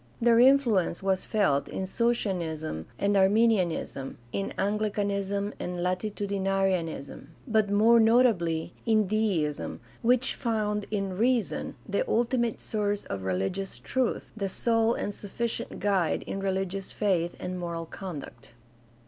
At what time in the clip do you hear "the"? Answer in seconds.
11.87-12.01, 14.35-14.49